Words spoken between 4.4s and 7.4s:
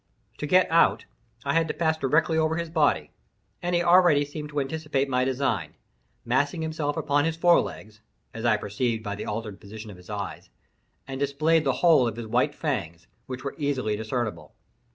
to anticipate my design—missing himself upon his